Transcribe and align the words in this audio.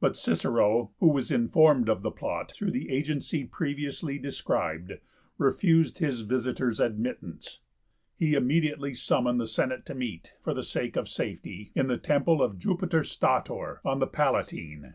But 0.00 0.16
Cicero, 0.16 0.92
who 1.00 1.08
was 1.10 1.30
informed 1.30 1.90
of 1.90 2.00
the 2.00 2.10
plot 2.10 2.50
through 2.50 2.70
the 2.70 2.88
agency 2.88 3.44
previously 3.44 4.18
described, 4.18 4.94
refused 5.36 5.98
his 5.98 6.22
visitors 6.22 6.80
admittance. 6.80 7.60
He 8.16 8.32
immediately 8.32 8.94
summoned 8.94 9.38
the 9.38 9.46
Senate 9.46 9.84
to 9.84 9.94
meet, 9.94 10.32
for 10.42 10.54
the 10.54 10.62
sake 10.62 10.96
of 10.96 11.10
safety, 11.10 11.72
in 11.74 11.88
the 11.88 11.98
temple 11.98 12.40
of 12.42 12.58
Jupiter 12.58 13.04
Stator 13.04 13.82
on 13.84 13.98
the 13.98 14.06
Palatine. 14.06 14.94